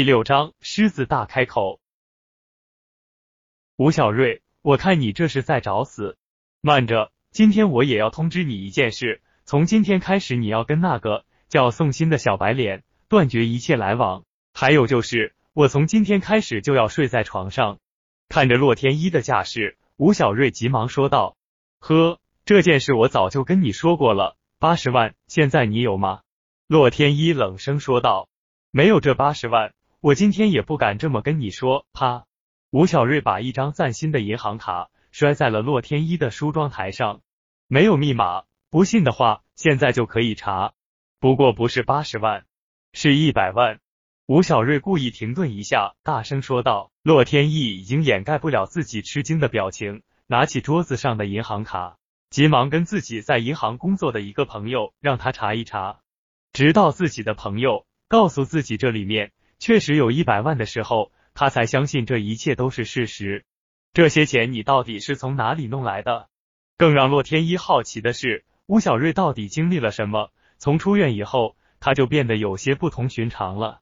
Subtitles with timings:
[0.00, 1.78] 第六章，狮子大开口。
[3.76, 6.16] 吴小瑞，我看你这是在找死。
[6.62, 14.24] 慢着，今天我也要通知你一件事，从今天开始，你要跟那个叫宋鑫的小白脸断绝一切来往。
[14.54, 17.78] 还有就是，我从今天开始就要睡在床上。
[18.30, 21.36] 看着洛天依的架势，吴小瑞急忙说道
[21.78, 26.22] ：“呵，这件事我早就跟你说过了，八十万，现在你有吗？”
[26.66, 28.30] 洛天依冷声说道
[28.72, 31.84] ：“没有这八十万。”我今天也不敢这么跟你说。
[31.92, 32.24] 啪！
[32.70, 37.20] 吴小瑞把一张崭新的银行卡摔在了洛天依的梳妆台上，
[37.68, 40.72] 没有密码，不信的话，现在就可以查。
[41.18, 42.46] 不过不是八十万，
[42.94, 43.78] 是一百万。
[44.24, 46.90] 吴小瑞故意停顿一下，大声说道。
[47.02, 51.98] 洛天依已经掩盖不了自己吃惊的表情，拿起桌子上的银行卡，
[52.30, 56.00] 急忙跟自己在银行工作的一个朋友让他查一查，
[56.54, 59.32] 直到自己的朋友告诉自己这里面。
[59.60, 63.44] 确实有一百万的时候，他才相信这一切都是事实。
[63.92, 66.28] 这些钱你到底是从哪里弄来的？
[66.78, 70.32] 更让洛天依好奇的是，吴小瑞到底经历了什么？
[70.58, 73.80] 从出院以后，他就变得有些不同寻常了。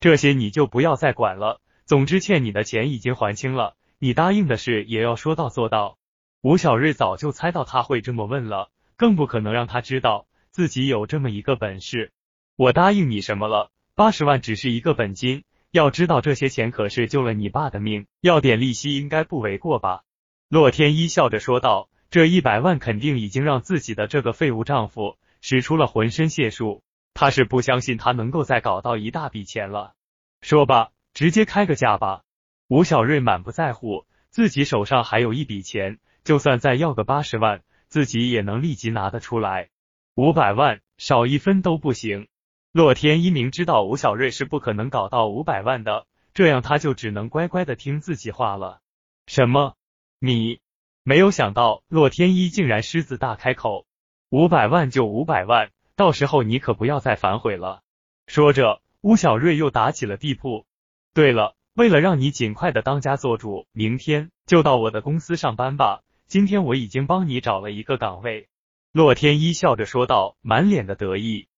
[0.00, 1.60] 这些你就不要再管了。
[1.84, 5.96] 总之，欠你的钱已经还清了，你答应的事也要说到做到。
[6.42, 12.10] 吴小瑞早就猜到他会这么问了，更不可能让他知道自己有这么一个本事。
[12.56, 13.70] 我答应你什么了？
[14.00, 20.04] 八十万只是一个本金，要知道这些钱可是救了你爸的命，要点利息应该不为过吧？
[20.48, 29.92] 洛天依笑着说道：“这一百万肯定已经让自己的这个废物丈夫使出了浑身解数，他是不相信他能够再搞到一大笔钱了。
[30.40, 32.22] 说吧，直接开个价吧。”
[32.68, 39.68] 吴小瑞满不在乎，自己手上还有一笔钱，就算再要个八十万，自己也能立即拿得出来。
[40.14, 42.28] 五百万，少一分都不行。
[42.72, 48.80] 洛天依明知道吴小瑞是不可能搞到五百万的，这样他就只能乖乖的听自己话了。
[49.26, 49.74] 什么？
[50.20, 50.60] 你？
[51.02, 53.86] 没有想到洛天依竟然狮子大开口，
[54.28, 57.82] 五百万就五百万，到时候你可不要再反悔了。
[58.28, 60.64] 说着，吴小瑞又打起了地铺。
[61.12, 66.02] 对了，为了让你尽快的当家做主，明天就到我的公司上班吧。
[66.28, 68.48] 今天我已经帮你找了一个岗位。
[68.92, 71.48] 洛天依笑着说道，满脸的得意。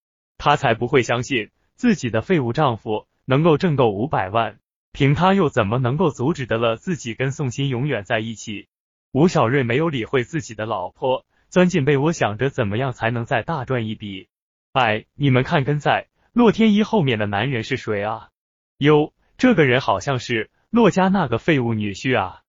[0.45, 4.59] 他才不会相信自己的废物丈夫能够挣够五百万，
[4.91, 8.67] 凭他又怎么能够阻止得了自己跟宋鑫永远在一起？
[9.13, 14.27] 吴小瑞没有理会自己的老婆，钻进被窝想着怎么样才能再大赚一笔。
[14.73, 18.31] 哎，你们看跟在洛天依后面的男人是谁啊？
[18.79, 22.41] 哟，这个人好像是洛家那个废物女婿啊！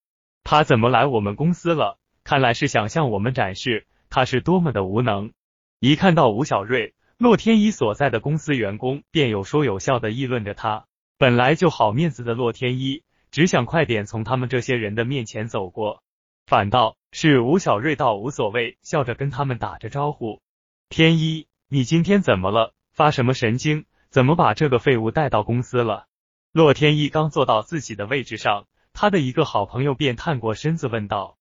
[0.43, 1.99] 他怎么来我们公司了？
[2.23, 5.31] 看来是想向我们展示他是多么的无能。
[5.79, 6.95] 一看到吴小瑞。
[7.23, 10.87] 洛天依所在的公司员工便有说有笑的议论着他。
[11.17, 13.01] 本来就好面子的洛天依，
[13.31, 16.03] 只想快点从他们这些人的面前走过。
[16.45, 20.41] 反倒是吴小瑞倒无所谓，笑着跟他们打着招呼
[20.89, 22.73] ：“天一，你今天怎么了？
[22.91, 23.85] 发什么神经？
[24.09, 26.07] 怎么把这个废物带到公司了？”
[26.51, 31.37] 洛天依刚坐到自己的位置上，他的一个好朋友便探过身子问道：“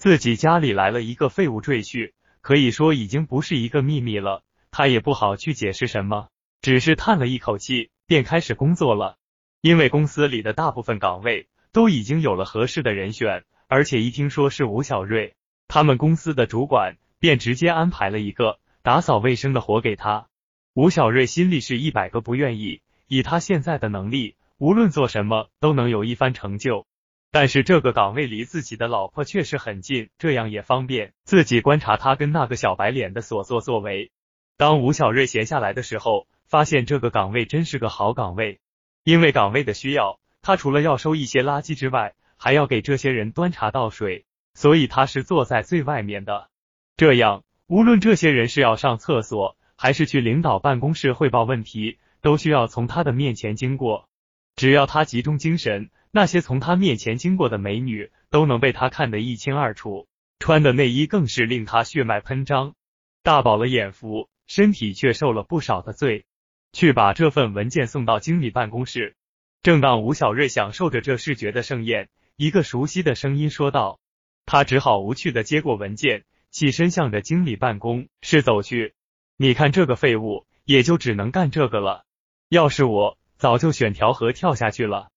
[0.00, 4.42] 自己家里来了一个废物赘婿，可以说已经不是一个秘密了。”
[4.76, 6.28] 他也不好去解释什么，
[6.60, 9.16] 只是叹了一口气，便开始工作了。
[9.62, 15.34] 因为公司里的大部分岗位都已经有了合适的人选，而且一听说是吴小瑞，
[15.66, 20.26] 他们公司的主管便直接安排了一个打扫卫生的活给他。
[20.74, 26.86] 吴小瑞心里是一百个不愿意，以他现在的能力，无论做什么都能有一番成就。
[27.30, 34.10] 但是这个岗位离自己的老婆确实很近，这样也方便自己观察他跟那个小白脸的所作所为。
[34.58, 38.60] 当吴小瑞闲下来的时候，发现这个岗位真是个好岗位。
[39.04, 44.24] 因为岗位的需要，他除了要收一些垃圾之外，还要给这些人端茶倒水，
[44.54, 46.48] 所以他是坐在最外面的。
[46.96, 54.08] 这样，无论这些人是要上厕所，还是去领导办公室汇报问题，都需要从他的面前经过。
[54.54, 60.08] 只要他集中精神，那些从他面前经过的美女都能被他看得一清二楚。
[60.38, 62.74] 穿的内衣更是令他血脉喷张，
[63.22, 64.30] 大饱了眼福。
[64.46, 66.26] 身体却受了不少的罪，
[66.72, 69.16] 去把这份文件送到经理办公室。
[69.62, 73.98] 正当吴小瑞享受着这视觉的盛宴，一个熟悉的声音说道
[74.46, 78.94] ：“他只好无趣的接过文件，起身向着经理办公室走去。
[79.36, 82.04] 你看这个废物，也就只能干这个了。
[82.48, 85.08] 要是我，早就选条河跳下去了。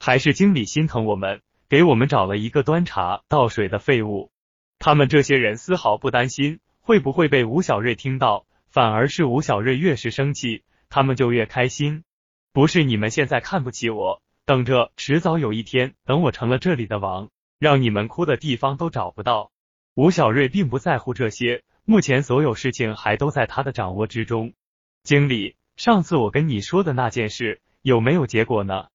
[0.00, 4.30] 还是经理心疼我们，给我们找了一个端茶倒水的废物。
[4.78, 12.04] 他们这些人丝毫不担心会不会被吴小瑞听到。”反而是吴小瑞越是生气，他们就越开心。
[12.52, 19.50] 不是你们现在看不起我，等着，迟早有一天，等我成了这里的王，让你们哭的地方都找不到。
[19.94, 24.54] 吴小瑞并不在乎这些，目前所有事情还都在他的掌握之中。
[25.02, 28.88] 经理，上次我跟你说的那件事有没有结果呢？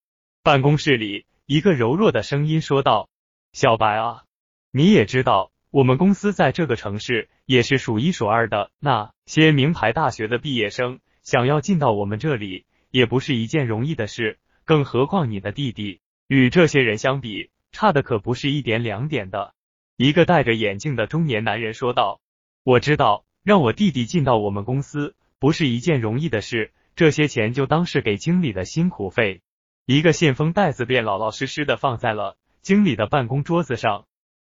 [0.43, 3.07] 办公室里，一个柔弱的声音说道
[3.53, 4.23] ：“小白啊，
[4.71, 14.37] 你也知道，我们公司在这个城市也是数一数二的，那些名牌大学的毕业生想要进到我们这里，也不是一件容易的事。
[14.65, 19.55] 更何况你的弟弟与这些人相比，差的可不是一点两点的。”
[19.97, 22.21] 一个戴着眼镜的中年男人说道
[22.63, 29.41] ：“我知道，让我弟弟进到我们公司不是一件容易的事，这些钱就当是给经理的辛苦费。”
[29.87, 34.05] 一个信封袋子便老老实实的放在了经理的办公桌子上。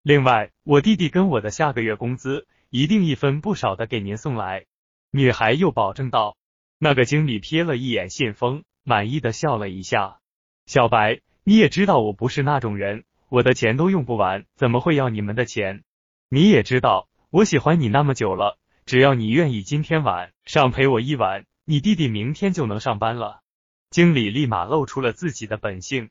[0.07, 4.67] 另外，我弟弟跟我的下个月工资一定一分不少的给您送来。
[5.11, 6.37] 女孩又保证道。
[6.79, 10.19] 那个经理瞥了一眼信封，满意的笑了一下。
[10.67, 15.83] 小白，你也知道我不是那种人，我的钱都用不完，怎么会要你们的钱？
[16.29, 23.41] 你也知道我喜欢你那么久了，只要你愿意今天晚上陪我一晚，你弟弟明天就能上班了。
[23.89, 26.11] 经理立马露出了自己的本性，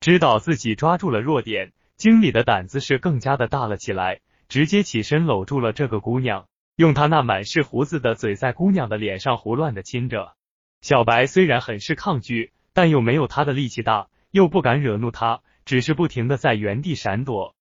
[0.00, 4.20] 知道自己抓住了弱点，经理的胆子是更加的大了起来，
[4.50, 10.34] 直接起身搂住了这个姑娘，用他那满是胡子的嘴在姑娘的脸上胡乱的亲着。
[10.82, 17.52] 小白虽然很是抗拒，但又没有他的力气大，又不敢惹怒他，只是不停的在原地闪躲。